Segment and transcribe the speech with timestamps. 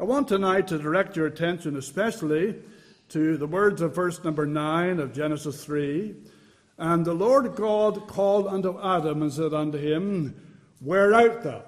[0.00, 2.54] I want tonight to direct your attention especially
[3.08, 6.14] to the words of verse number 9 of Genesis 3.
[6.78, 10.40] And the Lord God called unto Adam and said unto him,
[10.78, 11.64] Where art thou?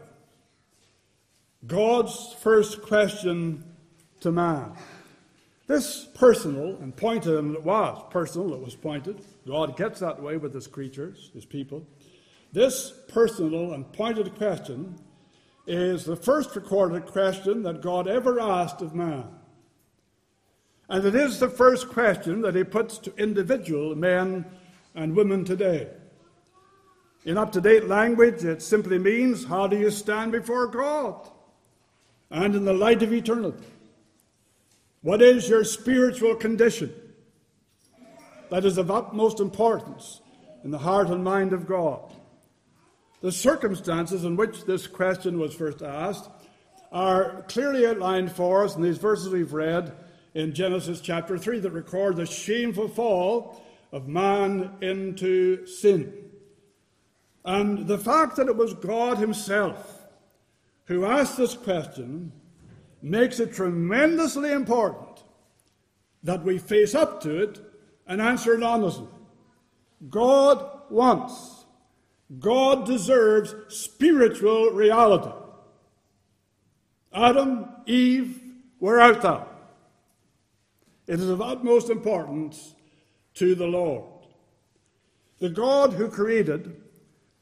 [1.67, 3.65] God's first question
[4.21, 4.75] to man.
[5.67, 9.25] This personal and pointed, and it was personal, it was pointed.
[9.45, 11.85] God gets that way with his creatures, his people.
[12.53, 15.01] This personal and pointed question
[15.71, 19.25] is the first recorded question that God ever asked of man.
[20.89, 24.45] And it is the first question that he puts to individual men
[24.97, 25.89] and women today.
[27.25, 31.29] In up to date language, it simply means how do you stand before God
[32.31, 33.65] and in the light of eternity?
[35.03, 36.93] What is your spiritual condition?
[38.51, 40.21] That is of utmost importance
[40.65, 42.13] in the heart and mind of God.
[43.21, 46.31] The circumstances in which this question was first asked
[46.91, 49.93] are clearly outlined for us in these verses we've read
[50.35, 56.15] in Genesis chapter 3 that record the shameful fall of man into sin.
[57.45, 60.01] And the fact that it was God Himself
[60.87, 62.33] who asked this question
[63.03, 65.23] makes it tremendously important
[66.23, 67.61] that we face up to it
[68.07, 69.09] and answer it honestly.
[70.09, 71.60] God wants
[72.39, 75.33] God deserves spiritual reality.
[77.13, 78.41] Adam, Eve,
[78.79, 79.49] where art thou?
[81.09, 82.75] It is of utmost importance
[83.35, 84.05] to the Lord.
[85.41, 86.81] The God who created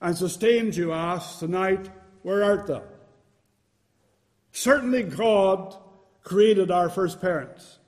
[0.01, 1.91] and sustains you asks tonight,
[2.23, 2.83] Where art thou?
[4.53, 5.77] Certainly, God
[6.23, 7.79] created our first parents.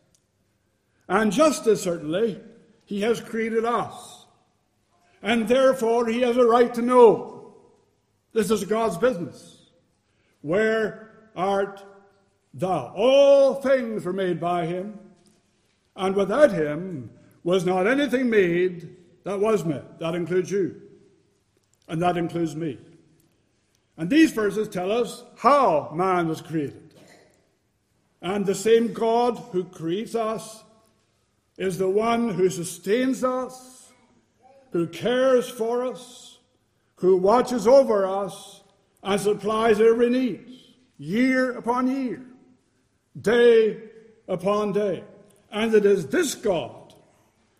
[1.08, 2.40] And just as certainly,
[2.84, 4.19] He has created us
[5.22, 7.54] and therefore he has a right to know.
[8.32, 9.70] This is God's business.
[10.42, 11.84] Where art
[12.54, 12.92] thou?
[12.96, 14.98] All things were made by him,
[15.96, 17.10] and without him
[17.42, 19.82] was not anything made that was made.
[19.98, 20.80] That includes you,
[21.88, 22.78] and that includes me.
[23.96, 26.94] And these verses tell us how man was created.
[28.22, 30.62] And the same God who creates us
[31.58, 33.79] is the one who sustains us
[34.70, 36.38] who cares for us,
[36.96, 38.62] who watches over us,
[39.02, 40.46] and supplies every need,
[40.98, 42.22] year upon year,
[43.20, 43.78] day
[44.28, 45.02] upon day.
[45.50, 46.94] And it is this God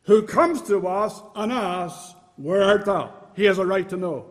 [0.03, 3.13] who comes to us and asks, Where art thou?
[3.35, 4.27] He has a right to know.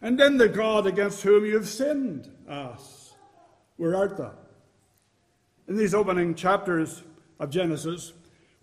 [0.00, 3.14] And then the God against whom you have sinned asks,
[3.76, 4.34] Where art thou?
[5.68, 7.02] In these opening chapters
[7.38, 8.12] of Genesis,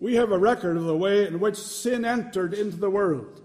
[0.00, 3.40] we have a record of the way in which sin entered into the world.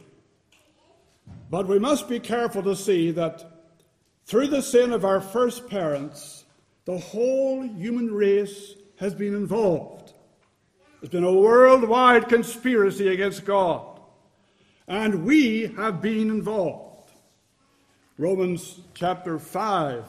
[1.49, 3.65] But we must be careful to see that
[4.25, 6.45] through the sin of our first parents,
[6.85, 10.13] the whole human race has been involved.
[10.99, 13.99] There's been a worldwide conspiracy against God,
[14.87, 17.11] and we have been involved.
[18.17, 20.03] Romans chapter 5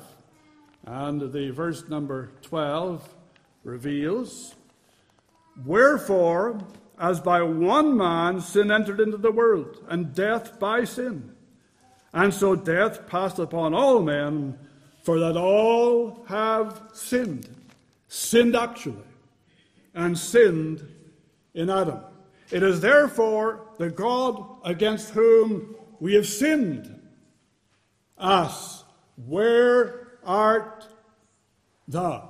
[0.87, 3.09] and the verse number 12
[3.63, 4.57] reveals
[5.65, 6.61] Wherefore,
[6.99, 11.35] as by one man sin entered into the world, and death by sin.
[12.13, 14.59] And so death passed upon all men,
[15.03, 17.49] for that all have sinned.
[18.09, 19.05] Sinned actually,
[19.95, 20.87] and sinned
[21.55, 22.01] in Adam.
[22.51, 27.01] It is therefore the God against whom we have sinned.
[28.19, 28.85] Us,
[29.27, 30.87] where art
[31.87, 32.30] thou?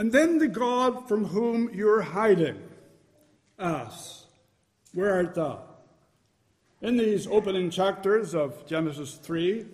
[0.00, 2.58] And then the God from whom you're hiding
[3.58, 4.24] asks,
[4.94, 5.60] Where art thou?
[6.80, 9.66] In these opening chapters of Genesis 3,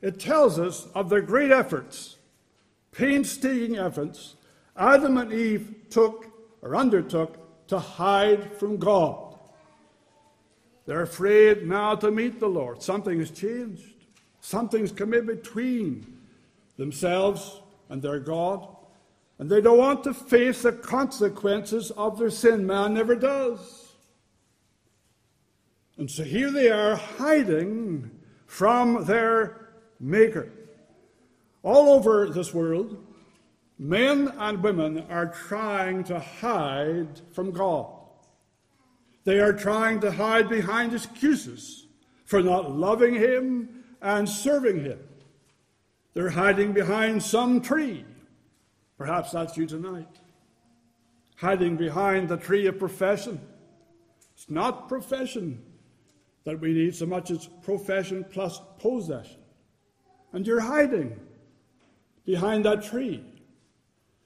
[0.00, 2.16] it tells us of the great efforts,
[2.90, 4.36] painstaking efforts,
[4.78, 6.24] Adam and Eve took
[6.62, 9.38] or undertook to hide from God.
[10.86, 12.82] They're afraid now to meet the Lord.
[12.82, 14.06] Something has changed.
[14.40, 16.16] Something's come in between
[16.78, 18.75] themselves and their God.
[19.38, 22.66] And they don't want to face the consequences of their sin.
[22.66, 23.92] Man never does.
[25.98, 28.10] And so here they are hiding
[28.46, 29.68] from their
[29.98, 30.52] Maker.
[31.62, 33.02] All over this world,
[33.78, 37.86] men and women are trying to hide from God.
[39.24, 41.86] They are trying to hide behind excuses
[42.24, 45.00] for not loving Him and serving Him.
[46.14, 48.04] They're hiding behind some tree
[48.98, 50.08] Perhaps that's you tonight.
[51.36, 53.40] Hiding behind the tree of profession.
[54.34, 55.62] It's not profession
[56.44, 59.40] that we need so much as profession plus possession.
[60.32, 61.18] And you're hiding
[62.24, 63.24] behind that tree,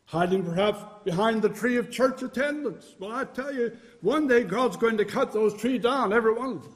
[0.04, 2.94] hiding perhaps behind the tree of church attendance.
[2.98, 6.52] Well, I tell you, one day God's going to cut those trees down, every one
[6.52, 6.74] of them.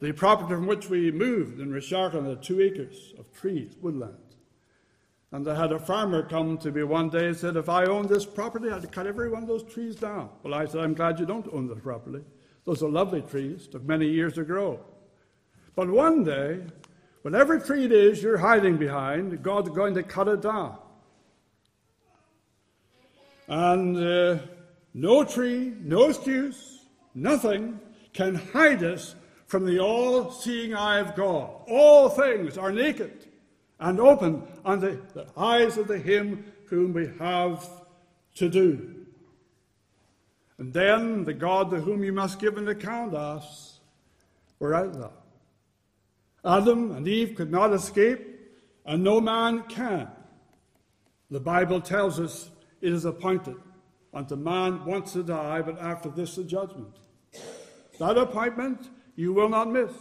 [0.00, 4.16] The property from which we moved in Rasharkin had two acres of trees, woodland.
[5.32, 8.10] And I had a farmer come to me one day and said, If I owned
[8.10, 10.28] this property, I'd cut every one of those trees down.
[10.42, 12.22] Well, I said, I'm glad you don't own this property.
[12.66, 14.78] Those are lovely trees, took many years to grow.
[15.74, 16.60] But one day,
[17.22, 20.76] whatever tree it is you're hiding behind, God's going to cut it down.
[23.48, 24.38] And uh,
[24.92, 27.80] no tree, no excuse, nothing
[28.12, 29.14] can hide us
[29.46, 31.50] from the all seeing eye of God.
[31.68, 33.21] All things are naked
[33.82, 37.68] and open unto the eyes of the Him whom we have
[38.36, 38.94] to do.
[40.58, 43.80] And then the God to whom you must give an account asks,
[44.58, 45.12] Where art thou?
[46.44, 48.20] Adam and Eve could not escape,
[48.86, 50.08] and no man can.
[51.30, 52.50] The Bible tells us
[52.80, 53.56] it is appointed
[54.14, 56.94] unto man once to die, but after this the judgment.
[57.98, 59.92] That appointment you will not miss.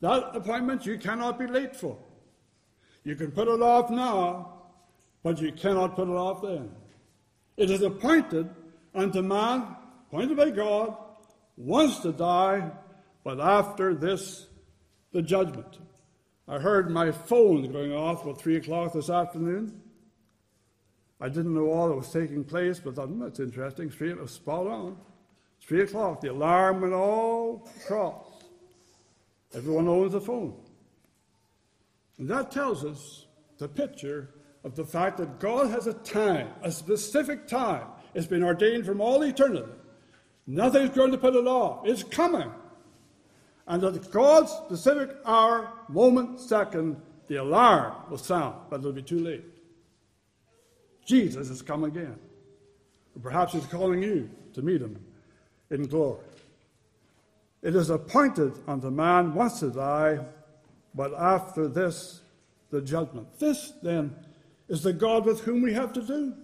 [0.00, 1.96] That appointment you cannot be late for.
[3.04, 4.52] You can put it off now,
[5.22, 6.70] but you cannot put it off then.
[7.56, 8.48] It is appointed
[8.94, 9.66] unto man,
[10.08, 10.96] appointed by God,
[11.56, 12.70] once to die,
[13.24, 14.46] but after this,
[15.12, 15.78] the judgment.
[16.48, 19.80] I heard my phone going off at 3 o'clock this afternoon.
[21.22, 23.90] I didn't know all that was taking place, but I thought, hmm, that's interesting.
[23.90, 24.96] Three, it was spot on.
[25.60, 28.42] Three o'clock, the alarm went all across.
[29.54, 30.56] Everyone owns a phone.
[32.18, 33.26] And that tells us
[33.58, 34.30] the picture
[34.64, 37.86] of the fact that God has a time, a specific time.
[38.14, 39.72] It's been ordained from all eternity.
[40.46, 41.86] Nothing's going to put it off.
[41.86, 42.50] It's coming.
[43.66, 49.20] And at God's specific hour, moment, second, the alarm will sound, but it'll be too
[49.20, 49.44] late.
[51.06, 52.18] Jesus has come again.
[53.22, 54.98] Perhaps he's calling you to meet him
[55.70, 56.24] in glory.
[57.62, 60.18] It is appointed unto man once to die,
[60.94, 62.20] but after this,
[62.70, 63.38] the judgment.
[63.38, 64.14] This, then,
[64.68, 66.34] is the God with whom we have to do.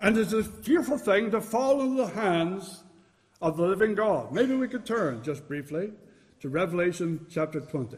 [0.00, 2.82] And it's a fearful thing to fall into the hands
[3.40, 4.32] of the living God.
[4.32, 5.92] Maybe we could turn just briefly
[6.40, 7.96] to Revelation chapter 20.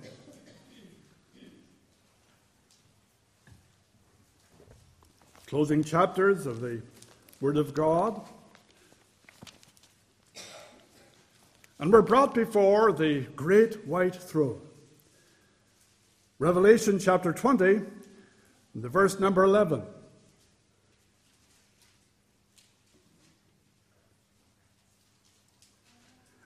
[5.46, 6.82] Closing chapters of the
[7.40, 8.20] Word of God.
[11.78, 14.60] and were brought before the great white throne.
[16.44, 17.80] Revelation chapter 20,
[18.74, 19.82] the verse number 11.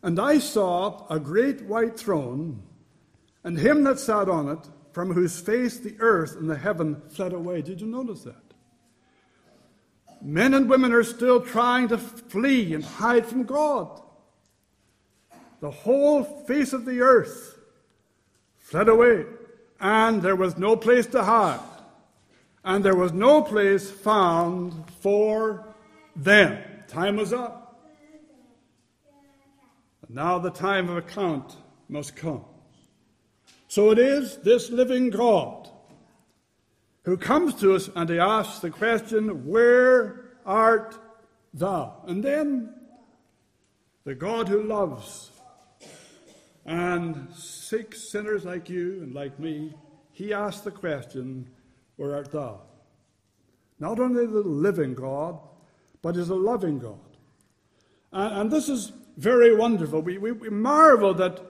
[0.05, 2.62] And I saw a great white throne,
[3.43, 7.33] and him that sat on it, from whose face the earth and the heaven fled
[7.33, 7.61] away.
[7.61, 8.55] Did you notice that?
[10.23, 14.01] Men and women are still trying to flee and hide from God
[15.59, 17.59] the whole face of the earth
[18.59, 19.25] fled away,
[19.81, 21.61] and there was no place to hide,
[22.65, 25.75] and there was no place found for
[26.17, 26.63] them.
[26.89, 27.81] Time was up.
[30.07, 31.57] And now the time of account
[31.89, 32.45] must come.
[33.69, 35.69] So it is this living God
[37.03, 40.97] who comes to us and he asks the question, Where art
[41.53, 42.03] thou?
[42.06, 42.75] And then
[44.05, 45.31] the God who loves
[46.69, 49.75] and sick sinners like you and like me,
[50.13, 51.48] he asked the question,
[51.96, 52.60] Where art thou?
[53.81, 55.41] Not only the living God,
[56.03, 57.17] but is a loving God.
[58.13, 60.03] And, and this is very wonderful.
[60.03, 61.41] We, we, we marvel that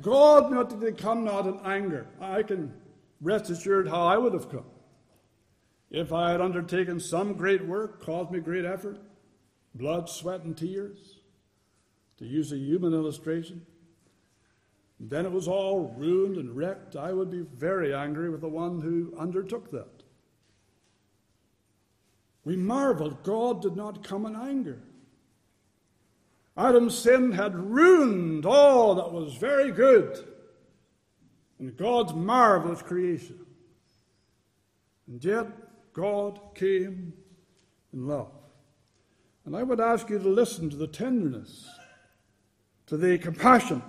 [0.00, 2.06] God not to come not in anger.
[2.20, 2.72] I can
[3.20, 4.66] rest assured how I would have come.
[5.90, 8.98] If I had undertaken some great work, caused me great effort,
[9.74, 11.16] blood, sweat, and tears,
[12.18, 13.66] to use a human illustration,
[15.00, 18.80] then it was all ruined and wrecked, I would be very angry with the one
[18.80, 20.02] who undertook that.
[22.44, 24.80] We marveled God did not come in anger.
[26.56, 30.26] Adam's sin had ruined all that was very good
[31.60, 33.38] in God's marvelous creation.
[35.06, 35.46] And yet,
[35.92, 37.12] God came
[37.92, 38.32] in love.
[39.44, 41.68] And I would ask you to listen to the tenderness,
[42.86, 43.82] to the compassion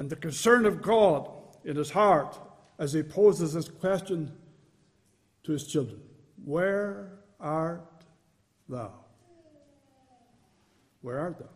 [0.00, 1.30] and the concern of God
[1.62, 2.40] in his heart
[2.78, 4.32] as he poses this question
[5.44, 6.00] to his children
[6.42, 7.84] Where art
[8.66, 8.92] thou?
[11.02, 11.50] Where art thou?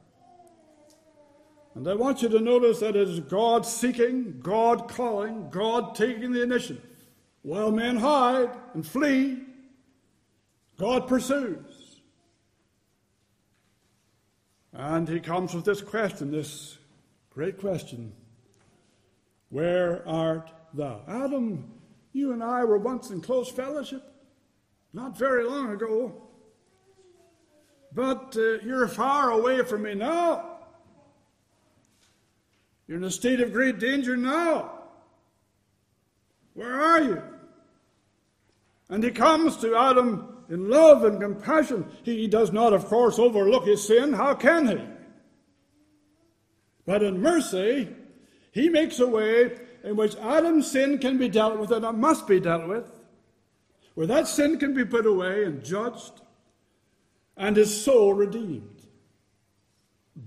[1.74, 6.30] And I want you to notice that it is God seeking, God calling, God taking
[6.30, 6.84] the initiative.
[7.40, 9.38] While men hide and flee,
[10.78, 12.00] God pursues.
[14.74, 16.76] And he comes with this question, this
[17.30, 18.12] great question
[19.54, 21.02] Where art thou?
[21.06, 21.70] Adam,
[22.12, 24.02] you and I were once in close fellowship,
[24.92, 26.12] not very long ago.
[27.92, 30.58] But uh, you're far away from me now.
[32.88, 34.72] You're in a state of great danger now.
[36.54, 37.22] Where are you?
[38.88, 41.88] And he comes to Adam in love and compassion.
[42.02, 44.14] He does not, of course, overlook his sin.
[44.14, 44.84] How can he?
[46.84, 47.88] But in mercy,
[48.54, 52.28] he makes a way in which Adam's sin can be dealt with, and it must
[52.28, 52.88] be dealt with,
[53.94, 56.20] where that sin can be put away and judged,
[57.36, 58.86] and his soul redeemed.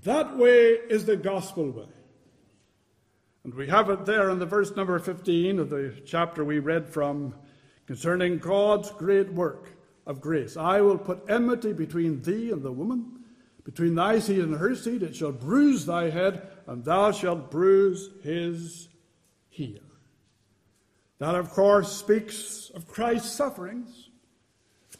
[0.02, 1.88] That way is the gospel way.
[3.44, 6.86] And we have it there in the verse number 15 of the chapter we read
[6.86, 7.34] from
[7.86, 9.70] concerning God's great work
[10.06, 10.54] of grace.
[10.54, 13.17] I will put enmity between thee and the woman,
[13.68, 15.02] between thy seed and her seed.
[15.02, 18.88] It shall bruise thy head, and thou shalt bruise his
[19.50, 19.82] heel.
[21.18, 24.08] That, of course, speaks of Christ's sufferings,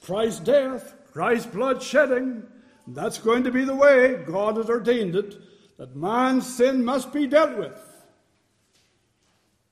[0.02, 2.42] Christ's death, Christ's blood shedding.
[2.87, 5.37] That's going to be the way God has ordained it,
[5.78, 7.80] that man's sin must be dealt with.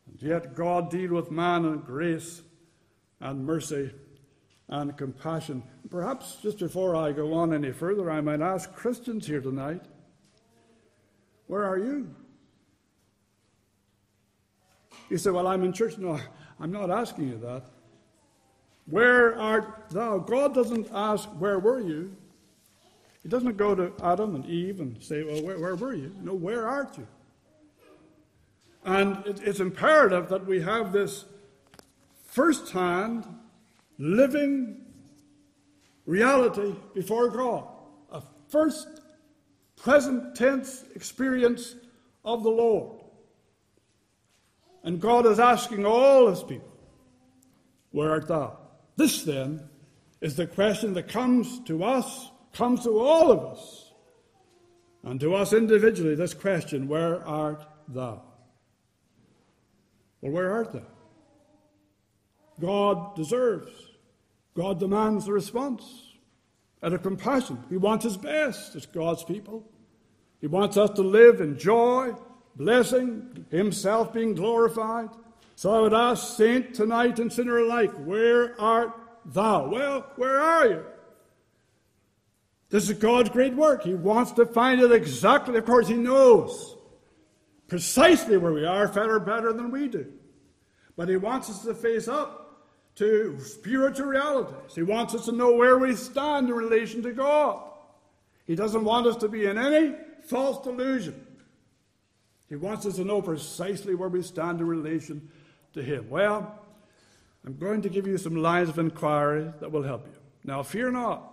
[0.06, 2.40] And yet God deal with man in grace
[3.20, 3.90] and mercy
[4.68, 5.62] and compassion.
[5.90, 9.82] Perhaps just before I go on any further, I might ask Christians here tonight
[11.46, 12.14] where are you?
[15.08, 15.98] You say, Well, I'm in church.
[15.98, 16.18] No,
[16.58, 17.64] I'm not asking you that.
[18.86, 20.18] Where art thou?
[20.18, 22.16] God doesn't ask, Where were you?
[23.22, 26.14] He doesn't go to Adam and Eve and say, Well, where, where were you?
[26.20, 27.06] No, where art you?
[28.84, 31.24] And it, it's imperative that we have this
[32.24, 33.26] first hand,
[33.98, 34.84] living
[36.04, 37.68] reality before God.
[38.10, 38.88] A first
[39.76, 41.74] present tense experience
[42.24, 43.00] of the Lord.
[44.82, 46.72] And God is asking all his people,
[47.90, 48.58] Where art thou?
[48.96, 49.68] This then
[50.20, 53.92] is the question that comes to us, comes to all of us,
[55.02, 58.22] and to us individually this question, Where art thou?
[60.20, 60.86] Well, where art thou?
[62.60, 63.70] God deserves,
[64.54, 65.84] God demands a response
[66.82, 67.62] out of compassion.
[67.68, 69.68] He wants his best as God's people.
[70.40, 72.14] He wants us to live in joy,
[72.54, 75.08] blessing, himself being glorified.
[75.56, 78.92] So I would ask saint tonight and sinner alike, where art
[79.24, 79.68] thou?
[79.68, 80.84] Well, where are you?
[82.68, 83.84] This is God's great work.
[83.84, 85.56] He wants to find it exactly.
[85.56, 86.76] Of course, He knows
[87.68, 90.12] precisely where we are, far better than we do.
[90.96, 92.45] But He wants us to face up
[92.96, 94.74] to spiritual realities.
[94.74, 97.62] He wants us to know where we stand in relation to God.
[98.46, 101.26] He doesn't want us to be in any false delusion.
[102.48, 105.28] He wants us to know precisely where we stand in relation
[105.74, 106.08] to Him.
[106.08, 106.58] Well,
[107.44, 110.18] I'm going to give you some lines of inquiry that will help you.
[110.44, 111.32] Now, fear not.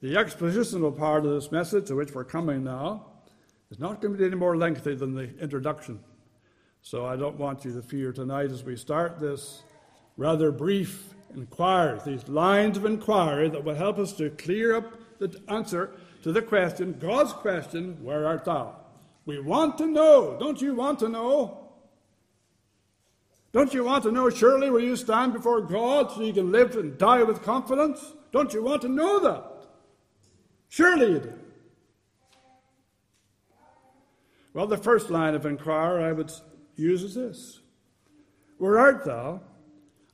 [0.00, 3.06] The expositional part of this message, to which we're coming now,
[3.70, 6.00] is not going to be any more lengthy than the introduction.
[6.82, 9.62] So I don't want you to fear tonight as we start this
[10.16, 15.40] rather brief inquiries, these lines of inquiry that will help us to clear up the
[15.48, 15.90] answer
[16.22, 18.76] to the question, God's question, Where art thou?
[19.24, 20.36] We want to know.
[20.38, 21.58] Don't you want to know?
[23.52, 26.74] Don't you want to know surely where you stand before God so you can live
[26.76, 28.14] and die with confidence?
[28.32, 29.44] Don't you want to know that?
[30.68, 31.38] Surely you do.
[34.54, 36.32] Well, the first line of inquiry I would
[36.76, 37.60] use is this
[38.58, 39.40] Where art thou?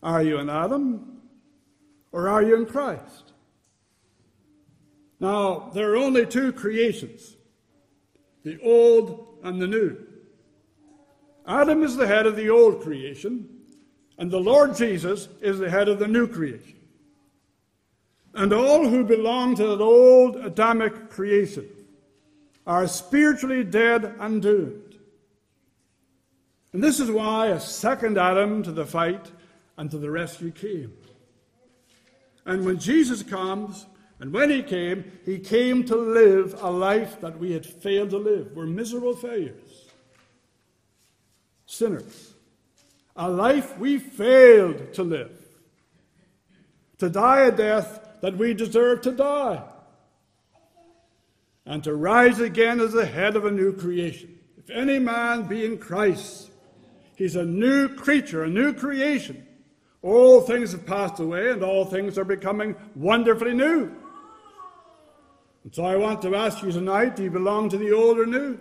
[0.02, 1.21] Are you in Adam
[2.12, 3.33] or are you in Christ?
[5.21, 7.37] Now, there are only two creations
[8.45, 9.97] the old and the new.
[11.47, 13.49] Adam is the head of the old creation,
[14.17, 16.76] and the Lord Jesus is the head of the new creation.
[18.35, 21.67] And all who belong to that old Adamic creation
[22.67, 24.99] are spiritually dead and doomed.
[26.73, 29.33] And this is why a second Adam to the fight
[29.78, 30.92] and to the rescue came.
[32.44, 33.87] And when Jesus comes,
[34.20, 38.18] and when he came, he came to live a life that we had failed to
[38.18, 38.50] live.
[38.54, 39.87] We're miserable failures,
[41.66, 42.35] sinners.
[43.16, 45.38] A life we failed to live.
[46.99, 49.62] To die a death that we deserve to die.
[51.64, 54.38] And to rise again as the head of a new creation.
[54.56, 56.50] If any man be in Christ,
[57.14, 59.44] he's a new creature, a new creation.
[60.02, 63.93] All things have passed away, and all things are becoming wonderfully new.
[65.64, 68.26] And so I want to ask you tonight do you belong to the old or
[68.26, 68.59] new?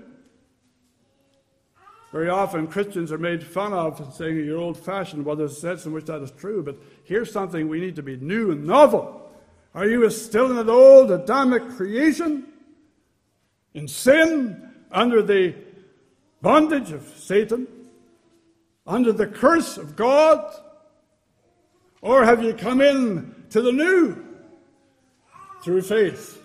[2.12, 5.26] Very often Christians are made fun of saying you're old fashioned.
[5.26, 8.04] Well, there's a sense in which that is true, but here's something we need to
[8.04, 9.30] be new and novel.
[9.76, 12.48] Are you still in an old Adamic creation?
[13.74, 15.54] In sin, under the
[16.42, 17.68] bondage of Satan?
[18.88, 20.52] Under the curse of God?
[22.02, 24.24] Or have you come in to the new
[25.64, 26.42] through faith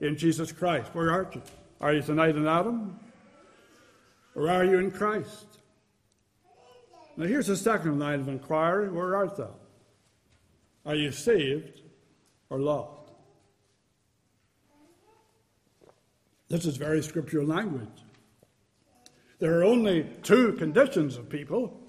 [0.00, 0.90] in Jesus Christ?
[0.94, 1.42] Where are you?
[1.80, 2.98] Are you tonight in Adam?
[4.34, 5.46] Or are you in Christ?
[7.16, 9.54] Now, here's the second line of inquiry Where art thou?
[10.84, 11.80] Are you saved
[12.50, 13.10] or lost?
[16.48, 17.88] This is very scriptural language.
[19.38, 21.80] There are only two conditions of people.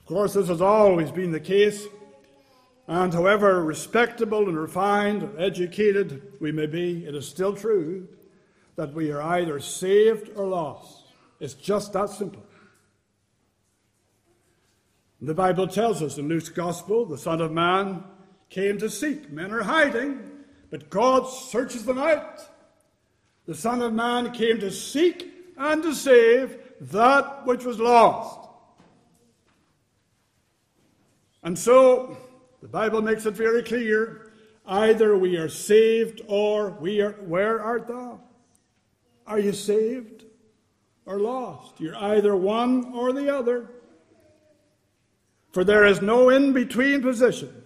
[0.00, 1.84] Of course, this has always been the case.
[2.86, 8.08] And however respectable and refined and educated we may be, it is still true
[8.76, 11.04] that we are either saved or lost.
[11.40, 12.44] It's just that simple.
[15.20, 18.04] The Bible tells us in Luke's Gospel the Son of Man
[18.50, 19.32] came to seek.
[19.32, 20.20] Men are hiding,
[20.70, 22.40] but God searches them out.
[23.46, 28.48] The Son of Man came to seek and to save that which was lost.
[31.42, 32.16] And so,
[32.64, 34.32] the Bible makes it very clear
[34.66, 37.12] either we are saved or we are.
[37.12, 38.20] Where art thou?
[39.26, 40.24] Are you saved?
[41.06, 41.80] or lost.
[41.80, 43.70] You're either one or the other.
[45.52, 47.62] For there is no in between position.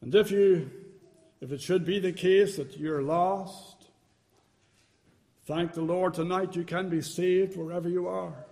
[0.00, 0.70] And if you
[1.40, 3.88] if it should be the case that you're lost,
[5.46, 8.46] thank the Lord tonight you can be saved wherever you are.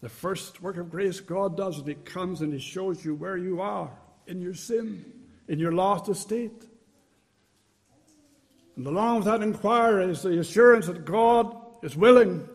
[0.00, 3.36] The first work of grace God does is He comes and He shows you where
[3.36, 3.90] you are
[4.26, 5.04] in your sin,
[5.48, 6.64] in your lost estate.
[8.76, 12.48] And along with that inquiry is the assurance that God is willing,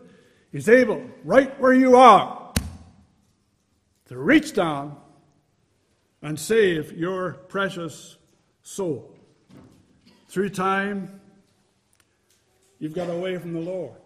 [0.52, 2.52] is able, right where you are,
[4.06, 4.96] to reach down
[6.22, 8.16] and save your precious
[8.62, 9.14] soul.
[10.28, 11.20] Through time,
[12.78, 14.03] you've got away from the Lord.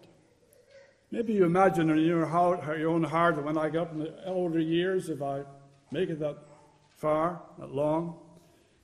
[1.11, 3.99] Maybe you imagine in your, heart, your own heart that when I get up in
[3.99, 5.41] the older years, if I
[5.91, 6.37] make it that
[6.97, 8.19] far, that long,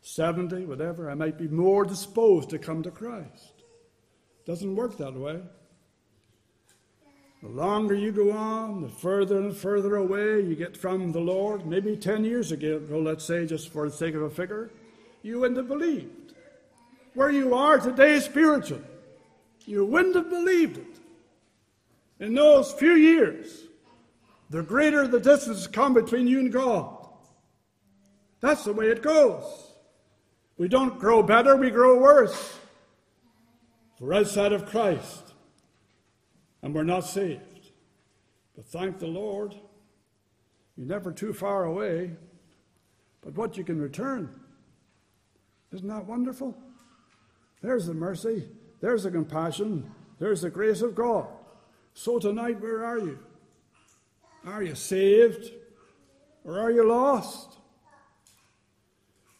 [0.01, 3.63] 70, whatever, I might be more disposed to come to Christ.
[4.45, 5.41] Doesn't work that way.
[7.43, 11.67] The longer you go on, the further and further away you get from the Lord.
[11.67, 14.71] Maybe 10 years ago, let's say, just for the sake of a figure,
[15.21, 16.33] you wouldn't have believed.
[17.13, 18.83] Where you are today spiritually,
[19.67, 20.94] you wouldn't have believed it.
[22.19, 23.65] In those few years,
[24.49, 27.07] the greater the distance come between you and God.
[28.39, 29.71] That's the way it goes.
[30.57, 32.57] We don't grow better, we grow worse.
[33.99, 35.33] We're outside of Christ
[36.61, 37.71] and we're not saved.
[38.55, 39.53] But thank the Lord,
[40.75, 42.11] you're never too far away.
[43.21, 44.29] But what you can return,
[45.73, 46.57] isn't that wonderful?
[47.61, 48.47] There's the mercy,
[48.81, 51.27] there's the compassion, there's the grace of God.
[51.97, 53.17] So tonight, where are you?
[54.45, 55.49] Are you saved
[56.43, 57.57] or are you lost?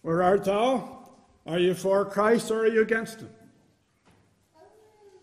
[0.02, 1.10] Where art thou?
[1.46, 3.30] Are you for Christ or are you against him?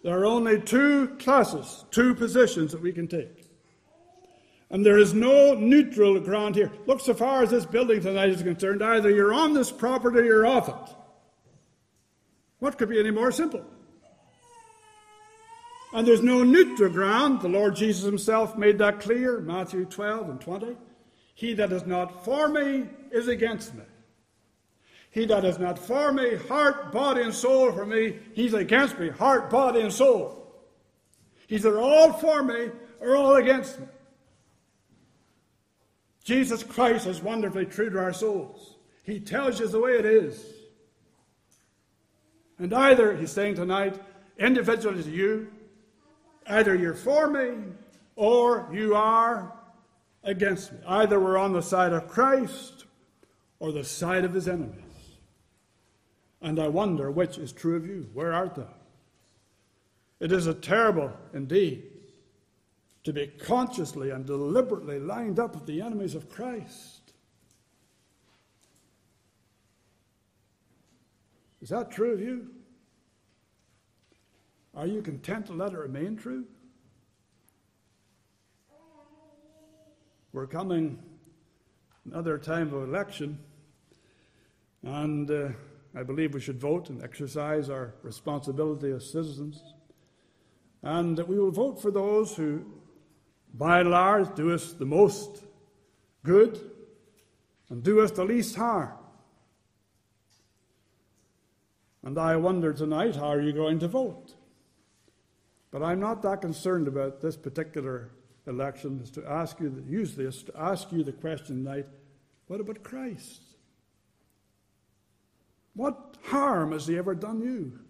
[0.04, 3.48] There are only two classes, two positions that we can take.
[4.70, 6.70] And there is no neutral ground here.
[6.86, 10.24] Look, so far as this building tonight is concerned, either you're on this property or
[10.24, 10.96] you're off it.
[12.58, 13.64] What could be any more simple?
[15.92, 17.42] And there's no neutral ground.
[17.42, 20.76] The Lord Jesus himself made that clear, Matthew 12 and 20.
[21.34, 23.84] He that is not for me is against me.
[25.10, 29.10] He that is not for me, heart, body, and soul for me, he's against me,
[29.10, 30.42] heart, body, and soul.
[31.46, 33.86] He's either all for me or all against me.
[36.24, 38.76] Jesus Christ is wonderfully true to our souls.
[39.02, 40.42] He tells you the way it is.
[42.58, 44.00] And either, he's saying tonight,
[44.38, 45.50] individually to you,
[46.46, 47.64] either you're for me
[48.16, 49.52] or you are
[50.24, 50.78] against me.
[50.86, 52.86] Either we're on the side of Christ
[53.58, 54.82] or the side of his enemies.
[56.40, 58.08] And I wonder which is true of you.
[58.12, 58.74] Where art thou?
[60.20, 61.84] It is a terrible indeed
[63.04, 67.12] to be consciously and deliberately lined up with the enemies of Christ.
[71.60, 72.48] Is that true of you?
[74.74, 76.46] Are you content to let it remain true?
[80.32, 80.98] We're coming
[82.06, 83.38] another time of election,
[84.82, 85.48] and uh,
[85.94, 89.62] I believe we should vote and exercise our responsibility as citizens,
[90.82, 92.64] and that we will vote for those who,
[93.52, 95.44] by and large, do us the most
[96.24, 96.58] good
[97.68, 98.94] and do us the least harm.
[102.02, 104.32] And I wonder tonight, how are you going to vote?
[105.72, 108.10] But I'm not that concerned about this particular
[108.46, 111.86] election, is to ask you, to use this to ask you the question tonight
[112.46, 113.40] what about Christ?
[115.74, 117.80] What harm has he ever done you?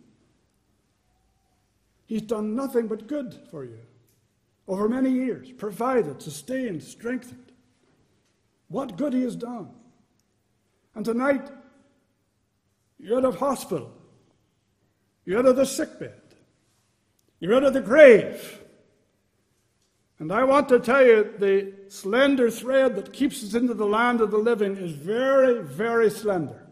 [2.07, 3.81] He's done nothing but good for you
[4.68, 7.53] over many years, provided, sustained, strengthened.
[8.68, 9.71] What good he has done.
[10.95, 11.51] And tonight,
[12.99, 13.92] you're out of hospital.
[15.25, 16.22] You're out of the sickbed.
[17.43, 18.61] You're out of the grave.
[20.21, 24.21] And I want to tell you the slender thread that keeps us into the land
[24.21, 26.69] of the living is very, very slender.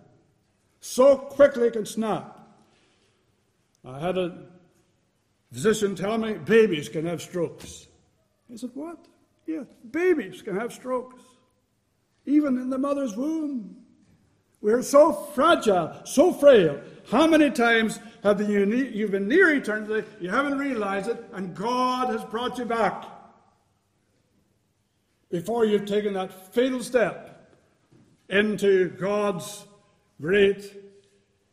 [0.78, 2.38] So quickly it can snap.
[3.84, 4.44] I had a
[5.52, 7.88] physician tell me babies can have strokes.
[8.48, 9.06] I said, What?
[9.48, 11.24] Yeah, babies can have strokes,
[12.26, 13.74] even in the mother's womb.
[14.60, 16.80] We're so fragile, so frail.
[17.10, 22.58] How many times have been near eternity, you haven't realized it, and God has brought
[22.58, 23.04] you back.
[25.30, 27.48] Before you've taken that fatal step
[28.28, 29.64] into God's
[30.20, 30.76] great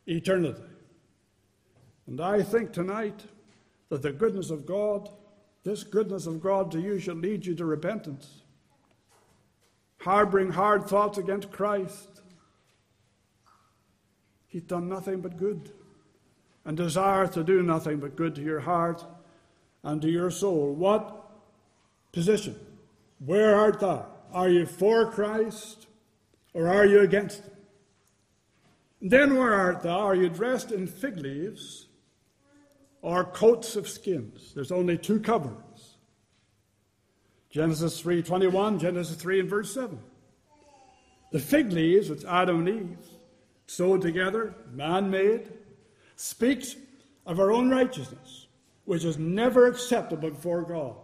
[0.06, 0.60] eternity.
[2.06, 3.22] And I think tonight
[3.88, 5.08] that the goodness of God,
[5.64, 8.42] this goodness of God to you, shall lead you to repentance,
[9.98, 12.20] harboring hard thoughts against Christ.
[14.48, 15.70] He's done nothing but good
[16.68, 19.02] and desire to do nothing but good to your heart
[19.82, 20.74] and to your soul.
[20.74, 21.26] What
[22.12, 22.56] position?
[23.24, 24.04] Where art thou?
[24.34, 25.86] Are you for Christ
[26.52, 27.52] or are you against him?
[29.00, 29.98] then where art thou?
[29.98, 31.86] Are you dressed in fig leaves
[33.00, 34.52] or coats of skins?
[34.54, 35.96] There's only two covers.
[37.48, 39.98] Genesis 3:21, Genesis 3 and verse 7.
[41.32, 43.06] The fig leaves, which Adam and Eve
[43.66, 45.50] sewed together, man made,
[46.18, 46.74] speaks
[47.26, 48.48] of our own righteousness,
[48.84, 50.96] which is never acceptable before God.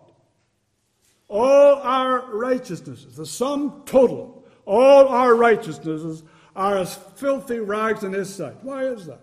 [1.29, 6.25] All our righteousnesses, the sum total, all our righteousnesses
[6.57, 8.63] are as filthy rags in His sight.
[8.63, 9.21] Why is that?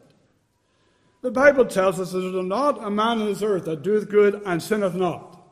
[1.21, 4.09] The Bible tells us that there is not a man on this earth that doeth
[4.09, 5.43] good and sinneth not.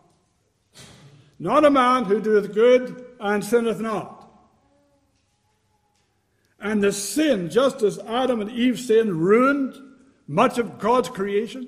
[1.37, 4.15] Not a man who doeth good and sinneth not.
[6.59, 9.88] And the sin, just as Adam and Eve sin ruined
[10.29, 11.67] much of God's creation,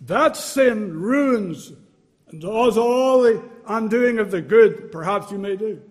[0.00, 1.72] that sin ruins
[2.28, 5.82] and does all the undoing of the good perhaps you may do.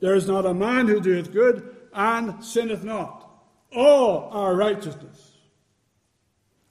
[0.00, 3.28] There is not a man who doeth good and sinneth not.
[3.76, 5.32] All our righteousness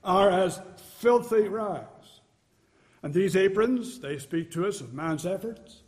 [0.03, 0.59] are as
[0.97, 2.21] filthy rags.
[3.03, 5.83] And these aprons, they speak to us of man's efforts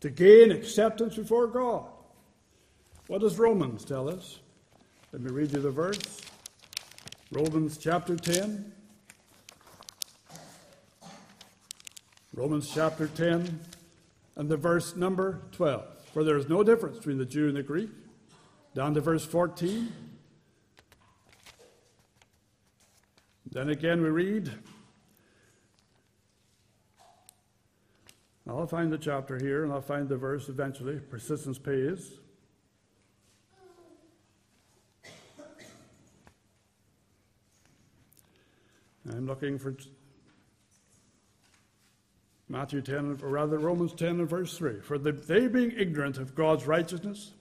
[0.00, 1.86] to gain acceptance before God.
[3.06, 4.40] What does Romans tell us?
[5.12, 6.00] Let me read you the verse.
[7.34, 8.72] Romans chapter 10.
[12.32, 13.58] Romans chapter 10
[14.36, 15.84] and the verse number 12.
[16.12, 17.90] For there is no difference between the Jew and the Greek.
[18.76, 19.92] Down to verse 14.
[23.50, 24.52] Then again we read.
[28.46, 31.00] I'll find the chapter here and I'll find the verse eventually.
[31.00, 32.12] Persistence pays.
[39.10, 39.76] I'm looking for
[42.48, 44.80] Matthew 10, or rather Romans 10 and verse 3.
[44.80, 47.32] For the, they being ignorant of God's righteousness,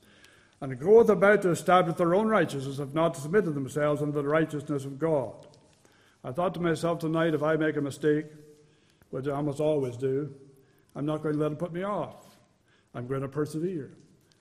[0.62, 4.86] and goeth about to establish their own righteousness, have not submitted themselves unto the righteousness
[4.86, 5.48] of God.
[6.24, 8.26] I thought to myself tonight, if I make a mistake,
[9.10, 10.34] which I almost always do,
[10.96, 12.38] I'm not going to let it put me off.
[12.96, 13.92] I'm going to persevere.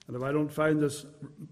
[0.07, 1.05] And if I don't find this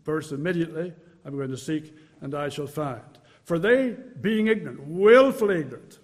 [0.03, 0.93] verse immediately,
[1.25, 3.10] I'm going to seek, and I shall find.
[3.43, 5.99] For they, being ignorant, willfully ignorant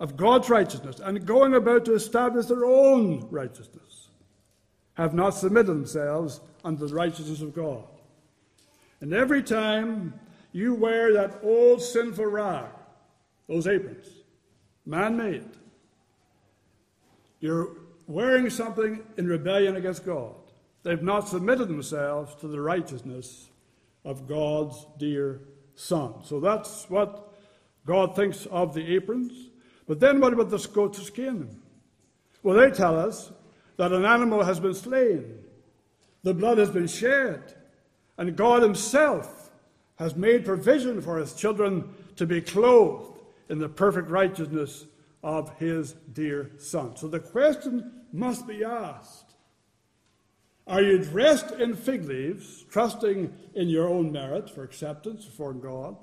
[0.00, 4.08] of God's righteousness, and going about to establish their own righteousness,
[4.94, 7.84] have not submitted themselves unto the righteousness of God.
[9.00, 10.14] And every time
[10.52, 12.70] you wear that old sinful rag,
[13.48, 14.08] those aprons,
[14.84, 15.48] man made,
[17.40, 20.34] you're wearing something in rebellion against God.
[20.82, 23.48] They've not submitted themselves to the righteousness
[24.04, 25.40] of God's dear
[25.74, 26.14] son.
[26.24, 27.32] So that's what
[27.86, 29.50] God thinks of the aprons.
[29.86, 31.60] But then what about the goat's skin?
[32.42, 33.32] Well, they tell us
[33.76, 35.38] that an animal has been slain
[36.22, 37.54] The blood has been shed,
[38.16, 39.50] and God Himself
[39.96, 44.86] has made provision for His children to be clothed in the perfect righteousness
[45.22, 46.96] of His dear Son.
[46.96, 49.31] So the question must be asked
[50.66, 55.96] Are you dressed in fig leaves, trusting in your own merit for acceptance before God?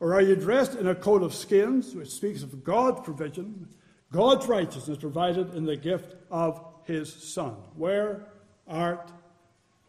[0.00, 3.68] Or are you dressed in a coat of skins, which speaks of God's provision,
[4.10, 7.54] God's righteousness provided in the gift of His Son?
[7.76, 8.26] Where
[8.66, 9.10] art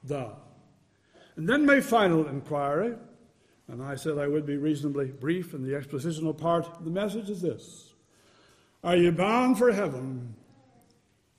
[0.04, 0.38] thou?
[1.36, 2.94] And then my final inquiry,
[3.68, 7.42] and I said I would be reasonably brief in the expositional part the message, is
[7.42, 7.94] this
[8.84, 10.36] Are you bound for heaven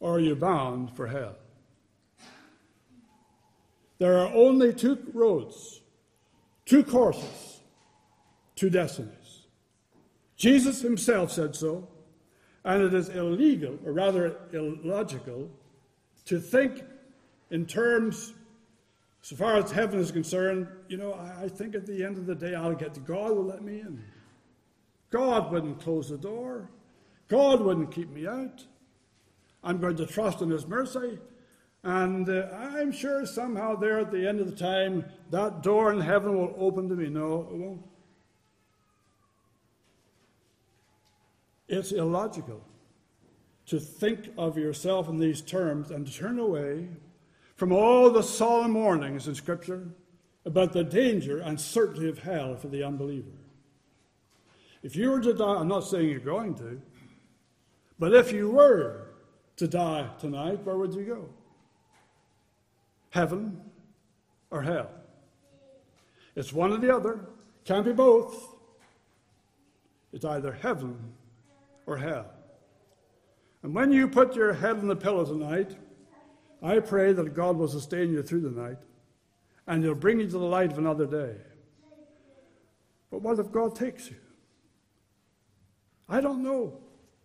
[0.00, 1.36] or are you bound for hell?
[3.98, 5.80] There are only two roads,
[6.64, 7.60] two courses,
[8.54, 9.46] two destinies.
[10.36, 11.88] Jesus himself said so,
[12.64, 15.48] and it is illegal, or rather illogical,
[16.26, 16.82] to think
[17.50, 18.34] in terms,
[19.22, 22.34] so far as heaven is concerned, you know, I think at the end of the
[22.34, 24.02] day I'll get to God will let me in.
[25.10, 26.68] God wouldn't close the door.
[27.28, 28.64] God wouldn't keep me out.
[29.62, 31.18] I'm going to trust in His mercy.
[31.86, 36.00] And uh, I'm sure somehow there at the end of the time, that door in
[36.00, 37.08] heaven will open to me.
[37.08, 37.82] No, it won't.
[41.68, 42.60] It's illogical
[43.66, 46.88] to think of yourself in these terms and to turn away
[47.54, 49.86] from all the solemn warnings in Scripture
[50.44, 53.38] about the danger and certainty of hell for the unbeliever.
[54.82, 56.82] If you were to die, I'm not saying you're going to,
[57.96, 59.12] but if you were
[59.56, 61.28] to die tonight, where would you go?
[63.10, 63.60] Heaven
[64.50, 64.90] or hell?
[66.34, 67.26] It's one or the other.
[67.64, 68.54] Can't be both.
[70.12, 70.96] It's either heaven
[71.86, 72.26] or hell.
[73.62, 75.76] And when you put your head on the pillow tonight,
[76.62, 78.78] I pray that God will sustain you through the night
[79.66, 81.34] and He'll bring you to the light of another day.
[83.10, 84.16] But what if God takes you?
[86.08, 86.80] I don't know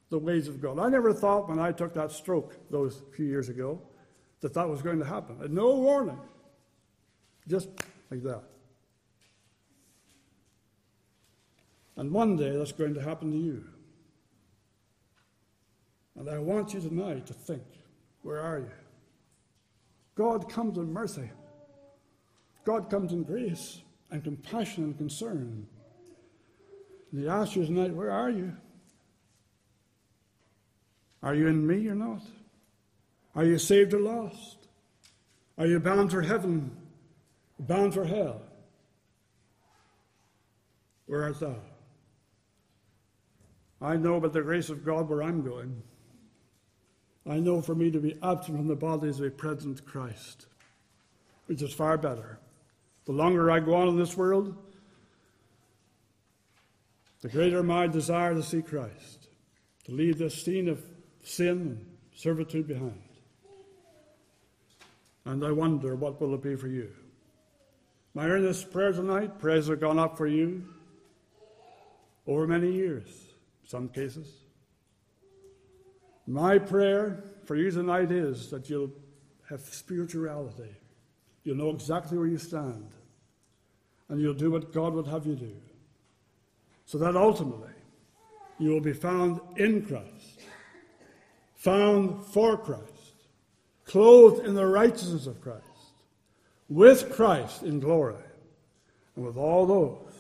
[0.10, 0.80] the ways of God.
[0.80, 3.82] I never thought when I took that stroke those few years ago
[4.42, 5.40] that that was going to happen.
[5.40, 6.20] Had no warning.
[7.48, 7.70] Just
[8.10, 8.44] like that.
[11.96, 13.64] And one day that's going to happen to you.
[16.18, 17.64] And I want you tonight to think
[18.22, 18.72] where are you?
[20.16, 21.30] God comes in mercy.
[22.64, 25.66] God comes in grace and compassion and concern.
[27.12, 28.56] And He asks you tonight, where are you?
[31.24, 32.22] Are you in me or not?
[33.36, 34.68] Are you saved or lost?
[35.58, 36.76] Are you bound for heaven,
[37.60, 38.42] bound for hell?
[41.06, 41.56] Where art thou?
[43.82, 45.82] I know by the grace of God where I'm going.
[47.30, 50.48] I know for me to be absent from the body is a present Christ,
[51.46, 52.40] which is far better.
[53.06, 54.56] The longer I go on in this world,
[57.22, 59.28] the greater my desire to see Christ,
[59.86, 60.84] to leave this scene of
[61.24, 63.02] sin and servitude behind.
[65.26, 66.92] And I wonder what will it be for you.
[68.14, 70.66] My earnest prayer tonight, prayers have gone up for you
[72.28, 73.08] over many years,
[73.66, 74.28] some cases.
[76.28, 78.92] My prayer for you tonight is that you'll
[79.50, 80.76] have spirituality.
[81.44, 82.90] You'll know exactly where you stand.
[84.10, 85.56] And you'll do what God would have you do.
[86.86, 87.72] So that ultimately
[88.60, 90.42] you will be found in Christ,
[91.56, 92.91] found for Christ,
[93.92, 95.66] clothed in the righteousness of Christ,
[96.70, 98.16] with Christ in glory,
[99.16, 100.14] and with all those,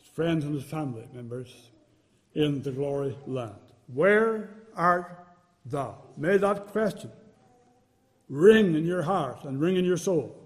[0.00, 1.54] his friends and his family members,
[2.34, 3.54] in the glory land.
[3.94, 5.24] Where art
[5.64, 5.98] thou?
[6.16, 7.12] May that question
[8.28, 10.36] ring in your heart and ring in your soul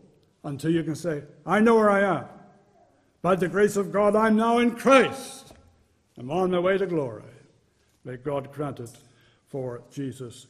[0.44, 2.24] until you can say, I know where I am.
[3.22, 5.54] By the grace of God, I'm now in Christ.
[6.18, 7.22] I'm on my way to glory.
[8.04, 8.90] May God grant it
[9.46, 10.46] for Jesus'